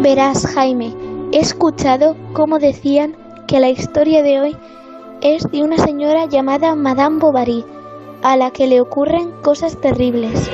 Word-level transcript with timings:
Verás, 0.00 0.46
Jaime, 0.46 0.94
he 1.32 1.40
escuchado 1.40 2.16
cómo 2.32 2.58
decían 2.58 3.16
que 3.48 3.58
la 3.58 3.68
historia 3.68 4.22
de 4.22 4.40
hoy 4.40 4.56
es 5.20 5.50
de 5.50 5.62
una 5.62 5.76
señora 5.76 6.26
llamada 6.26 6.74
Madame 6.74 7.18
Bovary, 7.18 7.64
a 8.22 8.36
la 8.36 8.50
que 8.50 8.66
le 8.66 8.80
ocurren 8.80 9.32
cosas 9.42 9.80
terribles. 9.80 10.50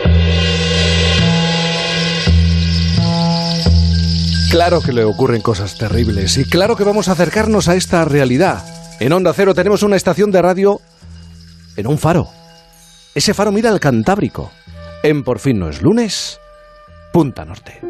Claro 4.51 4.81
que 4.81 4.93
le 4.93 5.05
ocurren 5.05 5.43
cosas 5.43 5.79
terribles 5.79 6.37
y 6.37 6.45
claro 6.45 6.75
que 6.75 6.83
vamos 6.83 7.09
a 7.09 7.13
acercarnos 7.13 7.69
a 7.69 7.77
esta 7.77 8.05
realidad. 8.05 8.65
En 8.99 9.13
Onda 9.13 9.33
Cero 9.33 9.55
tenemos 9.55 9.85
una 9.85 9.95
estación 9.95 10.33
de 10.33 10.43
radio 10.43 10.81
en 11.77 11.87
un 11.87 11.99
faro. 11.99 12.27
Ese 13.15 13.33
faro 13.33 13.53
mira 13.53 13.71
al 13.71 13.79
Cantábrico. 13.79 14.51
En 15.05 15.23
Por 15.23 15.39
fin 15.39 15.61
no 15.61 15.69
es 15.69 15.81
lunes, 15.83 16.41
Punta 17.13 17.45
Norte. 17.45 17.81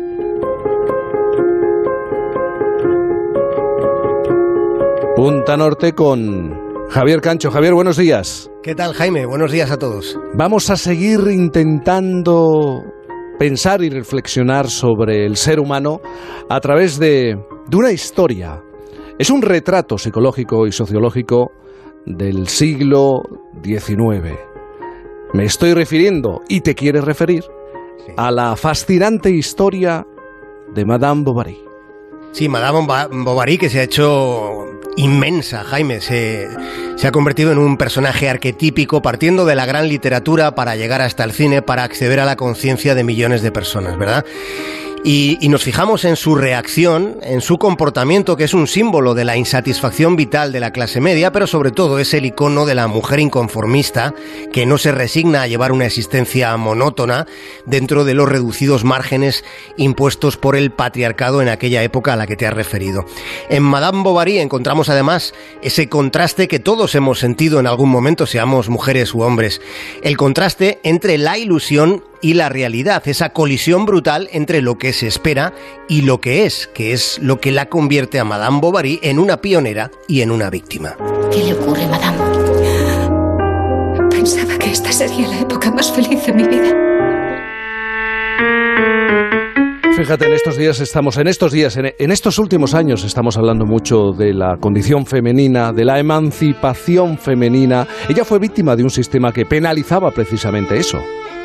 Punta 5.17 5.57
Norte 5.57 5.95
con 5.95 6.89
Javier 6.91 7.23
Cancho. 7.23 7.51
Javier, 7.51 7.73
buenos 7.73 7.97
días. 7.97 8.51
¿Qué 8.63 8.75
tal, 8.75 8.93
Jaime? 8.93 9.25
Buenos 9.25 9.51
días 9.51 9.71
a 9.71 9.79
todos. 9.79 10.19
Vamos 10.35 10.69
a 10.69 10.77
seguir 10.77 11.21
intentando 11.31 12.83
pensar 13.41 13.83
y 13.83 13.89
reflexionar 13.89 14.69
sobre 14.69 15.25
el 15.25 15.35
ser 15.35 15.61
humano 15.61 16.03
a 16.51 16.61
través 16.61 16.99
de, 16.99 17.39
de 17.69 17.77
una 17.77 17.91
historia. 17.91 18.63
Es 19.19 19.31
un 19.31 19.41
retrato 19.41 19.97
psicológico 19.97 20.67
y 20.67 20.73
sociológico 20.73 21.51
del 22.05 22.49
siglo 22.49 23.23
XIX. 23.65 24.39
Me 25.33 25.45
estoy 25.45 25.73
refiriendo, 25.73 26.43
y 26.51 26.61
te 26.61 26.75
quieres 26.75 27.03
referir, 27.03 27.45
a 28.19 28.31
la 28.31 28.57
fascinante 28.57 29.31
historia 29.31 30.07
de 30.75 30.85
Madame 30.85 31.23
Bovary. 31.25 31.65
Sí, 32.33 32.47
Madame 32.47 32.87
Bovary 33.25 33.57
que 33.57 33.71
se 33.71 33.81
ha 33.81 33.85
hecho 33.85 34.67
inmensa, 34.97 35.65
Jaime. 35.65 36.01
Se, 36.01 36.49
ha 37.03 37.13
convertido 37.13 37.53
en 37.53 37.59
un 37.59 37.77
personaje 37.77 38.29
arquetípico 38.29 39.03
partiendo 39.03 39.47
de 39.47 39.55
la 39.55 39.67
gran 39.67 39.89
literatura 39.89 40.55
para 40.55 40.77
llegar 40.77 41.01
hasta 41.03 41.25
el 41.25 41.33
cine, 41.33 41.63
para 41.63 41.85
acceder 41.85 42.21
a 42.21 42.25
la 42.25 42.37
conciencia 42.37 42.95
de 42.95 43.05
millones 43.05 43.43
de 43.43 43.53
personas, 43.53 43.99
¿verdad? 43.99 44.25
Y, 45.03 45.39
nos 45.49 45.65
fijamos 45.65 46.05
en 46.05 46.15
su 46.15 46.35
reacción, 46.35 47.17
en 47.23 47.41
su 47.41 47.57
comportamiento, 47.57 48.37
que 48.37 48.45
es 48.45 48.53
un 48.53 48.67
símbolo 48.67 49.15
de 49.15 49.25
la 49.25 49.37
insatisfacción 49.37 50.15
vital 50.15 50.53
de 50.53 50.61
la 50.61 50.73
clase 50.73 51.01
media, 51.01 51.33
pero 51.33 51.47
sobre 51.47 51.71
todo 51.71 51.99
es 51.99 52.13
el 52.13 52.27
icono 52.27 52.67
de 52.67 52.75
la 52.75 52.87
mujer 52.87 53.19
inconformista 53.19 54.15
que 54.53 54.67
no 54.67 54.77
se 54.77 54.93
resigna 54.93 55.43
a 55.43 55.47
llevar 55.47 55.73
una 55.73 55.87
existencia 55.87 56.55
monótona 56.59 57.27
dentro 57.65 58.05
de 58.05 58.13
los 58.13 58.29
reducidos 58.29 58.85
márgenes 58.85 59.43
impuestos 59.79 60.37
por 60.37 60.55
el 60.55 60.71
patriarcado 60.71 61.41
en 61.41 61.49
aquella 61.49 61.83
época 61.83 62.13
a 62.13 62.17
la 62.17 62.27
que 62.27 62.37
te 62.37 62.47
has 62.47 62.55
referido. 62.55 63.07
En 63.49 63.63
Madame 63.63 64.03
Bovary 64.03 64.39
encontramos 64.39 64.91
además 64.91 65.33
ese 65.63 65.89
contraste 65.89 66.47
que 66.47 66.59
todos 66.59 66.95
hemos 66.95 67.19
sentido 67.19 67.59
en 67.59 67.67
algún 67.67 67.89
momento, 67.89 68.27
seamos 68.27 68.69
mujeres 68.69 69.15
u 69.15 69.23
hombres, 69.23 69.63
el 70.03 70.19
contraste 70.19 70.79
entre 70.83 71.17
la 71.17 71.39
ilusión 71.39 72.05
y 72.23 72.35
la 72.35 72.49
realidad, 72.49 73.03
esa 73.07 73.31
colisión 73.31 73.87
brutal 73.87 74.29
entre 74.33 74.61
lo 74.63 74.79
que 74.79 74.93
se 74.93 75.07
espera 75.07 75.53
y 75.89 76.03
lo 76.03 76.21
que 76.21 76.47
es, 76.47 76.69
que 76.75 76.93
es 76.93 77.19
lo 77.21 77.41
que 77.41 77.53
la 77.53 77.67
convierte 77.67 78.19
a 78.19 78.25
Madame 78.25 78.61
Bovary 78.61 79.01
en 79.03 79.19
una 79.19 79.41
pionera 79.41 79.91
y 80.09 80.21
en 80.23 80.31
una 80.31 80.51
víctima. 80.51 80.97
¿Qué 81.33 81.43
le 81.45 81.55
ocurre, 81.55 81.87
Madame? 81.87 82.19
Pensaba 84.11 84.59
que 84.59 84.71
esta 84.71 84.93
sería 84.93 85.29
la 85.29 85.41
época 85.41 85.71
más 85.71 85.91
feliz 85.93 86.27
de 86.27 86.33
mi 86.33 86.45
vida. 86.47 87.00
Fíjate, 90.01 90.25
en 90.25 90.33
estos 90.33 90.57
días 90.57 90.81
estamos, 90.81 91.19
en 91.19 91.27
estos 91.27 91.53
días, 91.53 91.77
en, 91.77 92.11
estos 92.11 92.39
últimos 92.39 92.73
años 92.73 93.05
estamos 93.05 93.37
hablando 93.37 93.67
mucho 93.67 94.13
de 94.17 94.33
la 94.33 94.57
condición 94.59 95.05
femenina, 95.05 95.75
de 95.75 95.85
la 95.85 95.99
emancipación 95.99 97.19
femenina. 97.19 97.87
Ella 98.09 98.25
fue 98.25 98.39
víctima 98.39 98.77
de 98.77 98.83
un 98.83 98.89
sistema 98.89 99.31
que 99.31 99.45
penalizaba 99.45 100.11
precisamente 100.11 100.79
eso. 100.79 101.03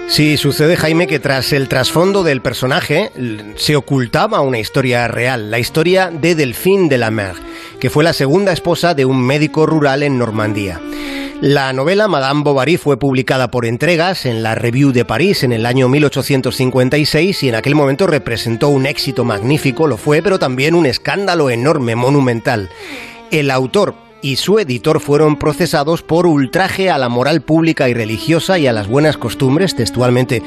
Sí, 0.07 0.37
sucede 0.37 0.77
Jaime 0.77 1.05
que 1.05 1.19
tras 1.19 1.51
el 1.51 1.67
trasfondo 1.67 2.23
del 2.23 2.39
personaje 2.39 3.11
se 3.57 3.75
ocultaba 3.75 4.39
una 4.39 4.59
historia 4.59 5.09
real, 5.09 5.51
la 5.51 5.59
historia 5.59 6.09
de 6.09 6.33
Delphine 6.35 6.87
de 6.87 6.97
la 6.97 7.11
Mer, 7.11 7.35
que 7.81 7.89
fue 7.89 8.05
la 8.05 8.13
segunda 8.13 8.53
esposa 8.53 8.93
de 8.93 9.03
un 9.03 9.21
médico 9.21 9.65
rural 9.65 10.01
en 10.01 10.17
Normandía. 10.17 10.79
La 11.41 11.73
novela 11.73 12.07
Madame 12.07 12.43
Bovary 12.43 12.77
fue 12.77 12.97
publicada 12.97 13.51
por 13.51 13.65
entregas 13.65 14.25
en 14.25 14.41
la 14.41 14.55
Revue 14.55 14.93
de 14.93 15.03
París 15.05 15.43
en 15.43 15.51
el 15.51 15.65
año 15.65 15.89
1856 15.89 17.43
y 17.43 17.49
en 17.49 17.55
aquel 17.55 17.75
momento 17.75 18.07
representó 18.07 18.69
un 18.69 18.85
éxito 18.85 19.25
magnífico, 19.25 19.85
lo 19.85 19.97
fue, 19.97 20.21
pero 20.21 20.39
también 20.39 20.75
un 20.75 20.85
escándalo 20.85 21.49
enorme, 21.49 21.95
monumental. 21.95 22.69
El 23.31 23.51
autor, 23.51 23.95
y 24.21 24.37
su 24.37 24.57
editor 24.57 25.01
fueron 25.01 25.37
procesados 25.37 26.01
por 26.01 26.25
ultraje 26.25 26.89
a 26.89 26.97
la 26.97 27.09
moral 27.09 27.41
pública 27.41 27.89
y 27.89 27.93
religiosa 27.93 28.57
y 28.57 28.65
a 28.65 28.73
las 28.73 28.87
buenas 28.87 29.17
costumbres. 29.17 29.75
Textualmente, 29.75 30.41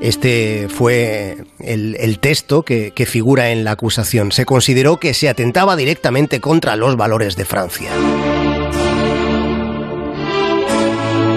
este 0.00 0.68
fue 0.68 1.38
el, 1.58 2.18
texto 2.20 2.62
que 2.64 3.06
figura 3.06 3.50
en 3.50 3.64
la 3.64 3.72
acusación. 3.72 4.30
Se 4.30 4.44
consideró 4.44 5.00
que 5.00 5.14
se 5.14 5.28
atentaba 5.28 5.74
directamente 5.74 6.40
contra 6.40 6.76
los 6.76 6.96
valores 6.96 7.34
de 7.34 7.44
Francia. 7.44 7.90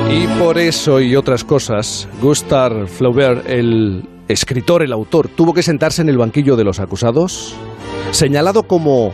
Y 0.09 0.28
por 0.40 0.57
eso 0.57 1.00
y 1.01 1.16
otras 1.16 1.44
cosas, 1.44 2.07
Gustave 2.22 2.88
Flaubert, 2.88 3.47
el 3.50 4.07
escritor, 4.28 4.84
el 4.84 4.94
autor, 4.94 5.28
tuvo 5.28 5.53
que 5.53 5.63
sentarse 5.63 6.01
en 6.01 6.09
el 6.09 6.18
banquillo 6.18 6.56
de 6.56 6.63
los 6.63 6.79
acusados, 6.79 7.56
señalado 8.12 8.63
como 8.63 9.13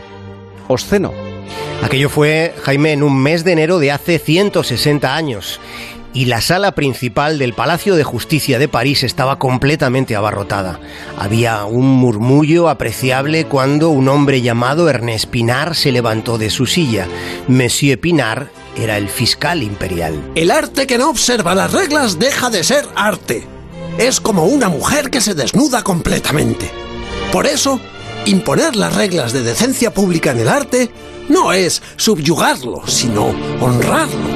obsceno 0.68 1.12
Aquello 1.84 2.08
fue, 2.08 2.54
Jaime, 2.62 2.92
en 2.92 3.02
un 3.02 3.22
mes 3.22 3.44
de 3.44 3.52
enero 3.52 3.78
de 3.78 3.92
hace 3.92 4.18
160 4.18 5.14
años. 5.14 5.60
Y 6.14 6.26
la 6.26 6.40
sala 6.40 6.72
principal 6.72 7.38
del 7.38 7.52
Palacio 7.52 7.94
de 7.96 8.04
Justicia 8.04 8.58
de 8.58 8.68
París 8.68 9.02
estaba 9.02 9.38
completamente 9.38 10.16
abarrotada. 10.16 10.80
Había 11.18 11.64
un 11.66 11.86
murmullo 11.86 12.70
apreciable 12.70 13.44
cuando 13.44 13.90
un 13.90 14.08
hombre 14.08 14.40
llamado 14.40 14.88
Ernest 14.88 15.26
Pinard 15.26 15.74
se 15.74 15.92
levantó 15.92 16.38
de 16.38 16.48
su 16.48 16.64
silla. 16.66 17.06
Monsieur 17.48 18.00
Pinard 18.00 18.46
era 18.76 18.96
el 18.96 19.08
fiscal 19.08 19.62
imperial. 19.62 20.32
El 20.34 20.50
arte 20.50 20.86
que 20.86 20.98
no 20.98 21.10
observa 21.10 21.54
las 21.54 21.72
reglas 21.72 22.18
deja 22.18 22.50
de 22.50 22.64
ser 22.64 22.88
arte. 22.94 23.46
Es 23.98 24.20
como 24.20 24.46
una 24.46 24.68
mujer 24.68 25.10
que 25.10 25.20
se 25.20 25.34
desnuda 25.34 25.82
completamente. 25.82 26.70
Por 27.32 27.46
eso, 27.46 27.80
imponer 28.26 28.76
las 28.76 28.94
reglas 28.94 29.32
de 29.32 29.42
decencia 29.42 29.92
pública 29.92 30.32
en 30.32 30.40
el 30.40 30.48
arte 30.48 30.90
no 31.28 31.52
es 31.52 31.82
subyugarlo, 31.96 32.86
sino 32.86 33.34
honrarlo. 33.60 34.33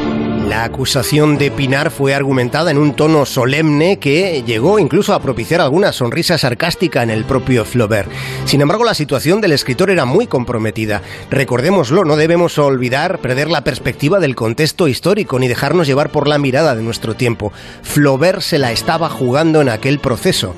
La 0.48 0.64
acusación 0.64 1.36
de 1.36 1.50
Pinar 1.50 1.90
fue 1.90 2.14
argumentada 2.14 2.70
en 2.70 2.78
un 2.78 2.94
tono 2.94 3.26
solemne 3.26 3.98
que 3.98 4.42
llegó 4.46 4.78
incluso 4.78 5.12
a 5.12 5.20
propiciar 5.20 5.60
alguna 5.60 5.92
sonrisa 5.92 6.38
sarcástica 6.38 7.02
en 7.02 7.10
el 7.10 7.26
propio 7.26 7.66
Flaubert. 7.66 8.10
Sin 8.46 8.62
embargo, 8.62 8.82
la 8.82 8.94
situación 8.94 9.42
del 9.42 9.52
escritor 9.52 9.90
era 9.90 10.06
muy 10.06 10.26
comprometida. 10.26 11.02
Recordémoslo, 11.30 12.06
no 12.06 12.16
debemos 12.16 12.56
olvidar 12.56 13.18
perder 13.18 13.50
la 13.50 13.62
perspectiva 13.62 14.20
del 14.20 14.34
contexto 14.34 14.88
histórico 14.88 15.38
ni 15.38 15.48
dejarnos 15.48 15.86
llevar 15.86 16.08
por 16.08 16.26
la 16.26 16.38
mirada 16.38 16.74
de 16.74 16.82
nuestro 16.82 17.14
tiempo. 17.14 17.52
Flaubert 17.82 18.40
se 18.40 18.56
la 18.56 18.72
estaba 18.72 19.10
jugando 19.10 19.60
en 19.60 19.68
aquel 19.68 19.98
proceso. 19.98 20.54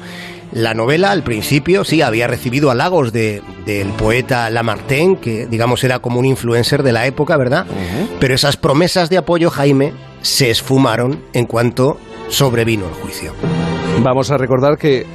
La 0.53 0.75
novela 0.75 1.13
al 1.13 1.23
principio 1.23 1.85
sí 1.85 2.03
había 2.03 2.27
recibido 2.27 2.71
halagos 2.71 3.13
de, 3.13 3.43
del 3.65 3.89
poeta 3.91 4.51
Lamartine, 4.51 5.19
que 5.21 5.47
digamos 5.47 5.85
era 5.85 6.01
como 6.01 6.19
un 6.19 6.27
influencer 6.27 6.83
de 6.83 6.93
la 6.93 7.07
época, 7.07 7.37
¿verdad? 7.37 7.67
Uh 7.69 7.73
-huh. 7.73 8.09
Pero 8.19 8.35
esas 8.35 8.57
promesas 8.57 9.11
de 9.11 9.19
apoyo, 9.19 9.51
Jaime, 9.51 9.93
se 10.23 10.51
esfumaron 10.51 11.23
en 11.33 11.47
cuanto 11.47 11.99
sobrevino 12.29 12.87
el 12.87 12.95
juicio. 12.95 13.33
Vamos 14.03 14.31
a 14.31 14.39
recordar 14.39 14.77
que, 14.77 15.07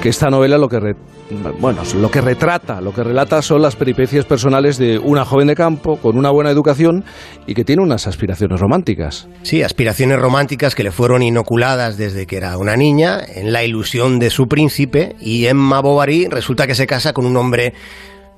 que 0.00 0.08
esta 0.08 0.30
novela 0.30 0.56
lo 0.56 0.68
que, 0.68 0.80
re, 0.80 0.96
bueno, 1.60 1.82
lo 1.96 2.10
que 2.10 2.22
retrata, 2.22 2.80
lo 2.80 2.94
que 2.94 3.04
relata 3.04 3.42
son 3.42 3.60
las 3.60 3.76
peripecias 3.76 4.24
personales 4.24 4.78
de 4.78 4.98
una 4.98 5.26
joven 5.26 5.48
de 5.48 5.54
campo 5.54 5.98
con 5.98 6.16
una 6.16 6.30
buena 6.30 6.50
educación 6.50 7.04
y 7.46 7.54
que 7.54 7.64
tiene 7.64 7.82
unas 7.82 8.06
aspiraciones 8.06 8.58
románticas. 8.60 9.28
Sí, 9.42 9.62
aspiraciones 9.62 10.18
románticas 10.18 10.74
que 10.74 10.84
le 10.84 10.90
fueron 10.90 11.22
inoculadas 11.22 11.98
desde 11.98 12.26
que 12.26 12.38
era 12.38 12.56
una 12.56 12.76
niña, 12.76 13.20
en 13.22 13.52
la 13.52 13.62
ilusión 13.62 14.18
de 14.18 14.30
su 14.30 14.46
príncipe, 14.46 15.16
y 15.20 15.46
Emma 15.46 15.80
Bovary 15.80 16.28
resulta 16.28 16.66
que 16.66 16.74
se 16.74 16.86
casa 16.86 17.12
con 17.12 17.26
un 17.26 17.36
hombre 17.36 17.74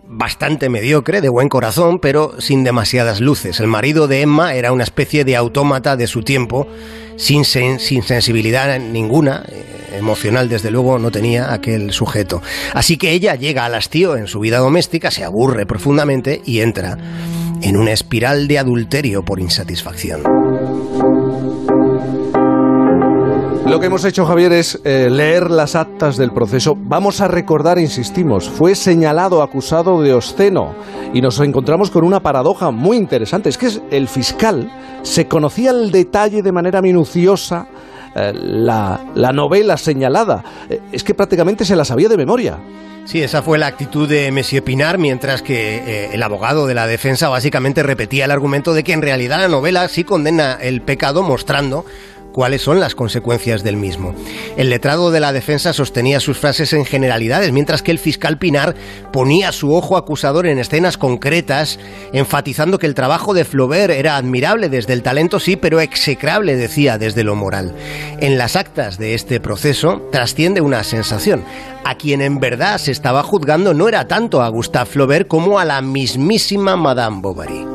bastante 0.04 0.68
mediocre, 0.68 1.20
de 1.20 1.28
buen 1.28 1.48
corazón, 1.48 1.98
pero 2.00 2.40
sin 2.40 2.64
demasiadas 2.64 3.20
luces. 3.20 3.60
El 3.60 3.68
marido 3.68 4.08
de 4.08 4.22
Emma 4.22 4.54
era 4.54 4.72
una 4.72 4.84
especie 4.84 5.24
de 5.24 5.36
autómata 5.36 5.96
de 5.96 6.08
su 6.08 6.22
tiempo, 6.22 6.66
sin, 7.16 7.44
sen 7.44 7.78
sin 7.78 8.02
sensibilidad 8.02 8.78
ninguna. 8.80 9.44
Emocional 9.92 10.48
desde 10.48 10.70
luego 10.70 10.98
no 10.98 11.10
tenía 11.10 11.52
aquel 11.52 11.92
sujeto. 11.92 12.42
Así 12.74 12.96
que 12.96 13.12
ella 13.12 13.34
llega 13.34 13.64
al 13.64 13.74
hastío 13.74 14.16
en 14.16 14.26
su 14.26 14.40
vida 14.40 14.58
doméstica, 14.58 15.10
se 15.10 15.24
aburre 15.24 15.66
profundamente 15.66 16.42
y 16.44 16.60
entra 16.60 16.96
en 17.62 17.76
una 17.76 17.92
espiral 17.92 18.48
de 18.48 18.58
adulterio 18.58 19.24
por 19.24 19.40
insatisfacción. 19.40 20.22
Lo 23.72 23.80
que 23.80 23.86
hemos 23.86 24.04
hecho, 24.04 24.26
Javier, 24.26 24.52
es 24.52 24.80
eh, 24.84 25.08
leer 25.08 25.50
las 25.50 25.76
actas 25.76 26.18
del 26.18 26.32
proceso. 26.32 26.74
Vamos 26.76 27.22
a 27.22 27.28
recordar, 27.28 27.78
insistimos, 27.78 28.50
fue 28.50 28.74
señalado 28.74 29.40
acusado 29.40 30.02
de 30.02 30.12
obsceno 30.12 30.74
y 31.14 31.22
nos 31.22 31.40
encontramos 31.40 31.90
con 31.90 32.04
una 32.04 32.20
paradoja 32.20 32.70
muy 32.70 32.98
interesante. 32.98 33.48
Es 33.48 33.56
que 33.56 33.70
el 33.90 34.08
fiscal 34.08 34.70
se 35.02 35.26
conocía 35.26 35.70
el 35.70 35.90
detalle 35.90 36.42
de 36.42 36.52
manera 36.52 36.82
minuciosa 36.82 37.66
eh, 38.14 38.32
la, 38.34 39.32
novela 39.32 39.76
señalada. 39.76 40.44
Eh, 40.68 40.80
es 40.92 41.04
que 41.04 41.14
prácticamente 41.14 41.64
se 41.64 41.76
la 41.76 41.84
sabía 41.84 42.08
de 42.08 42.16
memoria. 42.16 42.58
Sí, 43.04 43.20
esa 43.20 43.42
fue 43.42 43.58
la 43.58 43.66
actitud 43.66 44.08
de 44.08 44.30
Monsieur 44.30 44.62
Pinar, 44.62 44.96
mientras 44.96 45.42
que 45.42 46.10
el 46.12 46.22
abogado 46.22 46.68
de 46.68 46.74
la 46.74 46.86
defensa 46.86 47.28
básicamente 47.28 47.82
repetía 47.82 48.26
el 48.26 48.30
argumento 48.30 48.74
de 48.74 48.84
que 48.84 48.92
en 48.92 49.02
realidad 49.02 49.40
la 49.40 49.48
novela 49.48 49.88
sí 49.88 50.04
condena 50.04 50.56
el 50.60 50.82
pecado 50.82 51.24
mostrando 51.24 51.84
cuáles 52.32 52.62
son 52.62 52.80
las 52.80 52.94
consecuencias 52.94 53.62
del 53.62 53.76
mismo. 53.76 54.14
El 54.56 54.70
letrado 54.70 55.10
de 55.10 55.20
la 55.20 55.32
defensa 55.32 55.72
sostenía 55.72 56.20
sus 56.20 56.38
frases 56.38 56.72
en 56.72 56.84
generalidades, 56.84 57.52
mientras 57.52 57.82
que 57.82 57.90
el 57.90 57.98
fiscal 57.98 58.38
Pinar 58.38 58.74
ponía 59.12 59.52
su 59.52 59.72
ojo 59.74 59.96
acusador 59.96 60.46
en 60.46 60.58
escenas 60.58 60.98
concretas, 60.98 61.78
enfatizando 62.12 62.78
que 62.78 62.86
el 62.86 62.94
trabajo 62.94 63.34
de 63.34 63.44
Flaubert 63.44 63.92
era 63.92 64.16
admirable 64.16 64.68
desde 64.68 64.94
el 64.94 65.02
talento, 65.02 65.38
sí, 65.38 65.56
pero 65.56 65.80
execrable, 65.80 66.56
decía, 66.56 66.98
desde 66.98 67.24
lo 67.24 67.34
moral. 67.34 67.74
En 68.20 68.38
las 68.38 68.56
actas 68.56 68.98
de 68.98 69.14
este 69.14 69.40
proceso 69.40 70.08
trasciende 70.10 70.60
una 70.60 70.82
sensación. 70.84 71.44
A 71.84 71.96
quien 71.96 72.22
en 72.22 72.38
verdad 72.38 72.78
se 72.78 72.92
estaba 72.92 73.22
juzgando 73.22 73.74
no 73.74 73.88
era 73.88 74.06
tanto 74.06 74.40
a 74.40 74.48
Gustave 74.48 74.86
Flaubert 74.86 75.28
como 75.28 75.58
a 75.58 75.64
la 75.64 75.82
mismísima 75.82 76.76
Madame 76.76 77.20
Bovary. 77.20 77.66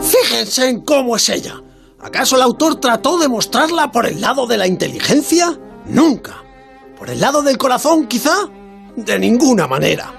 Fíjense 0.00 0.68
en 0.68 0.80
cómo 0.80 1.16
es 1.16 1.28
ella 1.28 1.61
¿Acaso 2.02 2.34
el 2.34 2.42
autor 2.42 2.80
trató 2.80 3.16
de 3.16 3.28
mostrarla 3.28 3.92
por 3.92 4.06
el 4.06 4.20
lado 4.20 4.46
de 4.48 4.58
la 4.58 4.66
inteligencia? 4.66 5.56
Nunca. 5.86 6.42
¿Por 6.98 7.08
el 7.10 7.20
lado 7.20 7.42
del 7.42 7.56
corazón, 7.56 8.08
quizá? 8.08 8.48
De 8.96 9.18
ninguna 9.20 9.68
manera. 9.68 10.12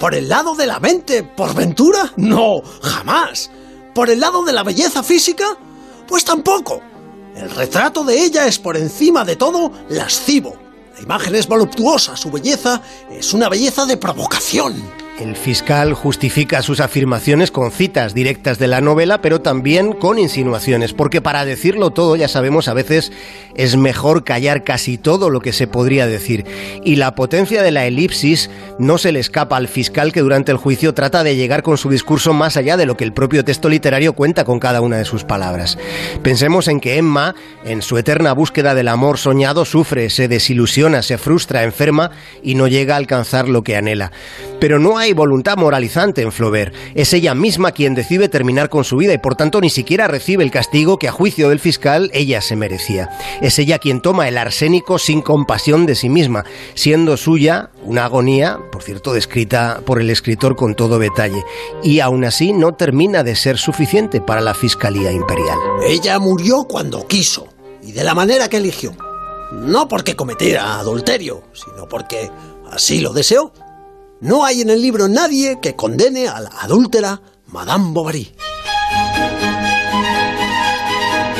¿Por 0.00 0.16
el 0.16 0.28
lado 0.28 0.56
de 0.56 0.66
la 0.66 0.80
mente, 0.80 1.22
por 1.22 1.54
ventura? 1.54 2.12
No, 2.16 2.60
jamás. 2.82 3.50
¿Por 3.94 4.10
el 4.10 4.18
lado 4.18 4.42
de 4.42 4.52
la 4.52 4.64
belleza 4.64 5.04
física? 5.04 5.56
Pues 6.08 6.24
tampoco. 6.24 6.80
El 7.36 7.50
retrato 7.50 8.02
de 8.02 8.24
ella 8.24 8.48
es 8.48 8.58
por 8.58 8.76
encima 8.76 9.24
de 9.24 9.36
todo 9.36 9.70
lascivo. 9.90 10.56
La 10.96 11.02
imagen 11.02 11.36
es 11.36 11.46
voluptuosa, 11.46 12.16
su 12.16 12.32
belleza 12.32 12.82
es 13.10 13.32
una 13.32 13.48
belleza 13.48 13.86
de 13.86 13.96
provocación. 13.96 15.01
El 15.20 15.36
fiscal 15.36 15.92
justifica 15.92 16.62
sus 16.62 16.80
afirmaciones 16.80 17.50
con 17.50 17.70
citas 17.70 18.14
directas 18.14 18.58
de 18.58 18.66
la 18.66 18.80
novela, 18.80 19.20
pero 19.20 19.42
también 19.42 19.92
con 19.92 20.18
insinuaciones, 20.18 20.94
porque 20.94 21.20
para 21.20 21.44
decirlo 21.44 21.90
todo, 21.90 22.16
ya 22.16 22.28
sabemos, 22.28 22.66
a 22.66 22.74
veces 22.74 23.12
es 23.54 23.76
mejor 23.76 24.24
callar 24.24 24.64
casi 24.64 24.96
todo 24.96 25.28
lo 25.28 25.40
que 25.40 25.52
se 25.52 25.66
podría 25.66 26.06
decir. 26.06 26.46
Y 26.82 26.96
la 26.96 27.14
potencia 27.14 27.62
de 27.62 27.70
la 27.70 27.86
elipsis 27.86 28.50
no 28.78 28.98
se 28.98 29.12
le 29.12 29.20
escapa 29.20 29.56
al 29.56 29.68
fiscal 29.68 30.12
que 30.12 30.20
durante 30.20 30.52
el 30.52 30.58
juicio 30.58 30.94
trata 30.94 31.22
de 31.22 31.36
llegar 31.36 31.62
con 31.62 31.78
su 31.78 31.90
discurso 31.90 32.32
más 32.32 32.56
allá 32.56 32.76
de 32.76 32.86
lo 32.86 32.96
que 32.96 33.04
el 33.04 33.12
propio 33.12 33.44
texto 33.44 33.68
literario 33.68 34.14
cuenta 34.14 34.44
con 34.44 34.58
cada 34.58 34.80
una 34.80 34.96
de 34.96 35.04
sus 35.04 35.24
palabras. 35.24 35.78
Pensemos 36.22 36.68
en 36.68 36.80
que 36.80 36.96
Emma, 36.96 37.34
en 37.64 37.82
su 37.82 37.98
eterna 37.98 38.32
búsqueda 38.32 38.74
del 38.74 38.88
amor 38.88 39.18
soñado, 39.18 39.64
sufre, 39.64 40.10
se 40.10 40.28
desilusiona, 40.28 41.02
se 41.02 41.18
frustra, 41.18 41.64
enferma 41.64 42.10
y 42.42 42.54
no 42.54 42.68
llega 42.68 42.94
a 42.94 42.98
alcanzar 42.98 43.48
lo 43.48 43.62
que 43.62 43.76
anhela. 43.76 44.12
Pero 44.60 44.78
no 44.78 44.98
hay 44.98 45.12
voluntad 45.12 45.56
moralizante 45.56 46.22
en 46.22 46.32
Flaubert. 46.32 46.74
Es 46.94 47.12
ella 47.12 47.34
misma 47.34 47.72
quien 47.72 47.94
decide 47.94 48.28
terminar 48.28 48.68
con 48.68 48.84
su 48.84 48.96
vida 48.96 49.12
y 49.12 49.18
por 49.18 49.34
tanto 49.34 49.60
ni 49.60 49.70
siquiera 49.70 50.08
recibe 50.08 50.44
el 50.44 50.50
castigo 50.50 50.98
que 50.98 51.08
a 51.08 51.12
juicio 51.12 51.48
del 51.48 51.60
fiscal 51.60 52.10
ella 52.14 52.40
se 52.40 52.56
merecía. 52.56 53.10
Es 53.40 53.58
ella 53.58 53.78
quien 53.78 54.00
toma 54.00 54.28
el 54.28 54.38
arsénico 54.38 54.98
sin 54.98 55.22
compasión 55.22 55.86
de 55.86 55.94
sí 55.94 56.08
misma, 56.08 56.44
siendo 56.74 57.16
suya 57.16 57.70
una 57.84 58.04
agonía, 58.04 58.58
por 58.70 58.82
cierto, 58.82 59.12
descrita 59.12 59.82
por 59.84 60.00
el 60.00 60.10
escritor 60.10 60.56
con 60.56 60.74
todo 60.74 60.98
detalle. 60.98 61.42
Y 61.82 62.00
aún 62.00 62.24
así 62.24 62.52
no 62.52 62.74
termina 62.74 63.22
de 63.22 63.36
ser 63.36 63.58
suficiente 63.58 64.20
para 64.20 64.40
la 64.40 64.54
Fiscalía 64.54 65.12
Imperial. 65.12 65.58
Ella 65.86 66.18
murió 66.18 66.64
cuando 66.64 67.06
quiso 67.06 67.48
y 67.82 67.92
de 67.92 68.04
la 68.04 68.14
manera 68.14 68.48
que 68.48 68.58
eligió. 68.58 68.92
No 69.52 69.88
porque 69.88 70.16
cometiera 70.16 70.78
adulterio, 70.78 71.42
sino 71.52 71.88
porque 71.88 72.30
así 72.70 73.00
lo 73.00 73.12
deseó. 73.12 73.52
No 74.20 74.44
hay 74.44 74.60
en 74.60 74.70
el 74.70 74.80
libro 74.80 75.08
nadie 75.08 75.58
que 75.60 75.74
condene 75.74 76.28
a 76.28 76.40
la 76.40 76.50
adúltera 76.60 77.20
Madame 77.48 77.92
Bovary. 77.92 78.32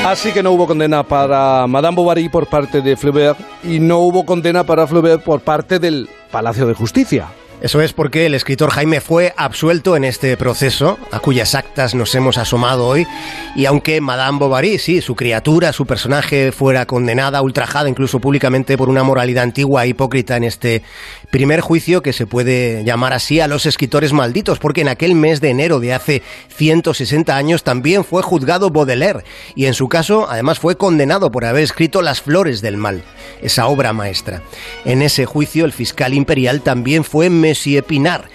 Así 0.05 0.33
que 0.33 0.43
no 0.43 0.51
hubo 0.51 0.67
condena 0.67 1.05
para 1.05 1.67
Madame 1.69 1.95
Bovary 1.95 2.29
por 2.29 2.49
parte 2.49 2.83
de 2.83 2.97
Flaubert 2.97 3.39
y 3.63 3.79
no 3.79 3.99
hubo 3.99 4.27
condena 4.27 4.65
para 4.65 4.87
Flaubert 4.87 5.23
por 5.23 5.41
parte 5.41 5.79
del 5.79 6.09
Palacio 6.31 6.67
de 6.67 6.75
Justicia. 6.75 7.29
Eso 7.63 7.81
es 7.81 7.93
porque 7.93 8.27
el 8.27 8.35
escritor 8.35 8.71
Jaime 8.71 9.01
fue 9.01 9.35
absuelto 9.37 9.95
en 9.95 10.03
este 10.03 10.37
proceso, 10.37 10.99
a 11.13 11.21
cuyas 11.21 11.55
actas 11.55 11.95
nos 11.95 12.13
hemos 12.17 12.37
asomado 12.37 12.89
hoy, 12.89 13.07
y 13.55 13.67
aunque 13.67 14.01
Madame 14.01 14.41
Bovary, 14.41 14.81
sí, 14.81 15.01
su 15.01 15.15
criatura, 15.15 15.73
su 15.73 15.87
personaje, 15.87 16.51
fuera 16.51 16.87
condenada, 16.87 17.41
ultrajada 17.41 17.89
incluso 17.89 18.19
públicamente 18.19 18.77
por 18.77 18.89
una 18.89 19.05
moralidad 19.05 19.45
antigua 19.45 19.85
e 19.85 19.89
hipócrita 19.91 20.37
en 20.37 20.43
este 20.43 20.83
primer 21.31 21.61
juicio 21.61 22.03
que 22.03 22.13
se 22.13 22.27
puede 22.27 22.83
llamar 22.83 23.13
así 23.13 23.39
a 23.39 23.47
los 23.47 23.65
escritores 23.65 24.13
malditos, 24.13 24.59
porque 24.59 24.81
en 24.81 24.89
aquel 24.89 25.15
mes 25.15 25.41
de 25.41 25.51
enero 25.51 25.79
de 25.79 25.95
hace 25.95 26.23
160 26.49 27.37
años 27.37 27.63
también 27.63 28.03
fue 28.03 28.23
juzgado 28.23 28.71
Baudelaire, 28.71 29.23
y 29.55 29.67
en 29.67 29.75
su 29.75 29.89
caso 29.89 30.27
además 30.29 30.59
fue 30.59 30.77
condenado 30.77 31.31
por 31.31 31.45
haber 31.45 31.63
escrito 31.63 32.03
Las 32.03 32.23
Flores 32.23 32.61
del 32.61 32.77
Mal, 32.77 33.05
esa 33.41 33.69
obra 33.69 33.93
maestra. 33.93 34.43
En 34.85 35.01
ese 35.01 35.27
juicio 35.27 35.65
el 35.65 35.73
fiscal 35.73 36.13
imperial 36.13 36.63
también 36.63 37.05
fue 37.05 37.31
Monsieur 37.53 37.85
Pinar. 37.85 38.31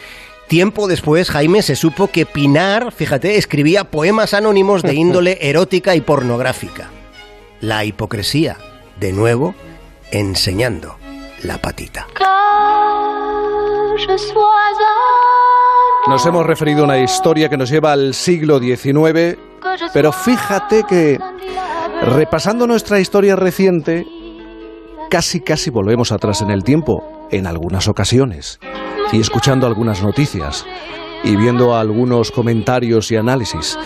Tiempo 0.47 0.87
después, 0.87 1.31
Jaime 1.31 1.63
se 1.63 1.75
supo 1.75 2.09
que 2.09 2.27
Pinar, 2.27 2.91
fíjate, 2.91 3.37
escribía 3.37 3.85
poemas 3.85 4.35
anónimos 4.35 4.83
de 4.83 4.93
índole 5.03 5.39
erótica 5.41 5.95
y 5.95 6.01
pornográfica. 6.01 6.91
La 7.59 7.83
hipocresía, 7.83 8.57
de 8.99 9.13
nuevo, 9.13 9.55
enseñando 10.11 10.97
la 11.41 11.57
patita. 11.57 12.05
Nos 16.07 16.25
hemos 16.27 16.45
referido 16.45 16.81
a 16.81 16.83
una 16.83 16.99
historia 16.99 17.49
que 17.49 17.57
nos 17.57 17.71
lleva 17.71 17.91
al 17.91 18.13
siglo 18.13 18.59
XIX, 18.59 19.35
pero 19.93 20.11
fíjate 20.11 20.83
que 20.87 21.19
repasando 22.03 22.67
nuestra 22.67 22.99
historia 22.99 23.35
reciente, 23.35 24.05
casi 25.09 25.41
casi 25.41 25.71
volvemos 25.71 26.11
atrás 26.11 26.43
en 26.43 26.51
el 26.51 26.63
tiempo 26.63 27.27
en 27.31 27.47
algunas 27.47 27.87
ocasiones 27.87 28.59
y 29.11 29.19
escuchando 29.19 29.67
algunas 29.67 30.01
noticias 30.03 30.65
y 31.23 31.35
viendo 31.35 31.75
algunos 31.75 32.31
comentarios 32.31 33.11
y 33.11 33.15
análisis. 33.15 33.77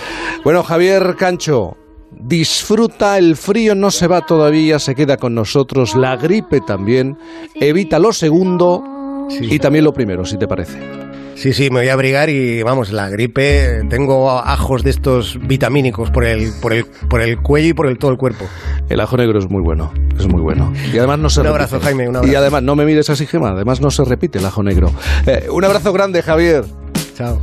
Bueno, 0.44 0.63
Javier 0.63 1.16
Cancho, 1.18 1.78
disfruta, 2.12 3.18
el 3.18 3.36
frío 3.36 3.75
no 3.75 3.92
se 3.92 4.08
va 4.08 4.25
todavía, 4.25 4.80
se 4.80 4.96
queda 4.96 5.18
con 5.18 5.34
nosotros, 5.34 5.96
la 5.96 6.18
gripe 6.18 6.62
también, 6.62 7.18
evita 7.56 8.00
lo 8.00 8.13
segundo 8.13 8.84
y 9.30 9.60
también 9.60 9.86
lo 9.86 9.94
primero, 9.94 10.25
si 10.25 10.38
te 10.38 10.48
parece. 10.48 11.00
Sí, 11.41 11.53
sí, 11.53 11.71
me 11.71 11.79
voy 11.79 11.89
a 11.89 11.93
abrigar 11.93 12.29
y 12.29 12.62
vamos, 12.62 12.91
la 12.91 13.10
gripe, 13.10 13.81
tengo 13.89 14.29
ajos 14.29 14.83
de 14.83 14.91
estos 14.91 15.39
vitamínicos 15.41 16.12
por 16.12 16.24
el, 16.24 16.51
por 16.62 16.71
el, 16.71 16.86
por 16.86 17.19
el 17.19 17.41
cuello 17.41 17.69
y 17.69 17.74
por 17.74 17.88
el, 17.88 17.98
todo 17.98 18.12
el 18.12 18.17
cuerpo. 18.17 18.45
El 18.89 19.00
ajo 19.00 19.17
negro 19.17 19.39
es 19.39 19.50
muy 19.50 19.63
bueno, 19.63 19.91
es 20.19 20.27
muy 20.27 20.39
bueno. 20.39 20.71
Y 20.93 21.00
además 21.00 21.17
no 21.17 21.31
se 21.31 21.41
un 21.41 21.48
abrazo, 21.48 21.79
Jaime, 21.79 22.07
un 22.07 22.17
abrazo. 22.17 22.31
Y 22.31 22.36
además, 22.36 22.62
no 22.62 22.75
me 22.75 22.86
mires 22.86 23.10
así, 23.10 23.25
Gema, 23.25 23.50
además 23.50 23.81
no 23.81 23.89
se 23.89 24.05
repite 24.05 24.38
el 24.38 24.45
ajo 24.45 24.62
negro. 24.62 24.91
Eh, 25.25 25.48
un 25.51 25.65
abrazo 25.65 25.91
grande, 25.91 26.21
Javier. 26.21 26.63
Chao. 27.17 27.41